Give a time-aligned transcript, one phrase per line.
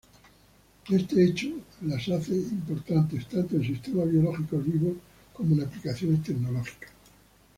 [0.89, 1.49] Este hecho
[1.85, 4.95] las hace importantes tanto en sistemas biológicos vivos
[5.31, 6.89] como en aplicaciones tecnológicas.